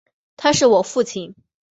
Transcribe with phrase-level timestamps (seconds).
[0.35, 1.35] 他是我父亲